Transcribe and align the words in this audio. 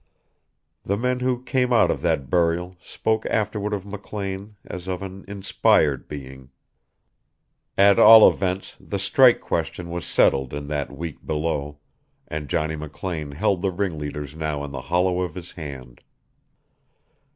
The 0.83 0.97
men 0.97 1.19
who 1.19 1.43
came 1.43 1.71
out 1.71 1.91
of 1.91 2.01
that 2.01 2.27
burial 2.27 2.75
spoke 2.81 3.23
afterward 3.27 3.71
of 3.71 3.85
McLean 3.85 4.55
as 4.65 4.87
of 4.87 5.03
an 5.03 5.23
inspired 5.27 6.07
being. 6.07 6.49
At 7.77 7.99
all 7.99 8.27
events 8.27 8.75
the 8.79 8.97
strike 8.97 9.41
question 9.41 9.91
was 9.91 10.03
settled 10.07 10.55
in 10.55 10.65
that 10.69 10.91
week 10.91 11.23
below, 11.23 11.77
and 12.27 12.49
Johnny 12.49 12.75
McLean 12.75 13.33
held 13.33 13.61
the 13.61 13.69
ringleaders 13.69 14.33
now 14.35 14.63
in 14.63 14.71
the 14.71 14.81
hollow 14.89 15.21
of 15.21 15.35
his 15.35 15.51
hand. 15.51 16.01